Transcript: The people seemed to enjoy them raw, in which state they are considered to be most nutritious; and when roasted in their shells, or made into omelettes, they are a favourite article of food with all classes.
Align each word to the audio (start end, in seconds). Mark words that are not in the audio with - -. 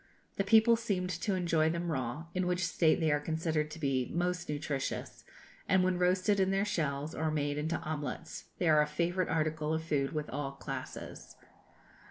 The 0.37 0.43
people 0.43 0.75
seemed 0.75 1.11
to 1.11 1.35
enjoy 1.35 1.69
them 1.69 1.91
raw, 1.91 2.25
in 2.33 2.47
which 2.47 2.65
state 2.65 2.99
they 2.99 3.11
are 3.11 3.19
considered 3.19 3.69
to 3.69 3.77
be 3.77 4.09
most 4.11 4.49
nutritious; 4.49 5.23
and 5.69 5.83
when 5.83 5.99
roasted 5.99 6.39
in 6.39 6.49
their 6.49 6.65
shells, 6.65 7.13
or 7.13 7.29
made 7.29 7.59
into 7.59 7.77
omelettes, 7.77 8.45
they 8.57 8.67
are 8.67 8.81
a 8.81 8.87
favourite 8.87 9.29
article 9.29 9.75
of 9.75 9.83
food 9.83 10.11
with 10.11 10.27
all 10.31 10.53
classes. 10.53 11.35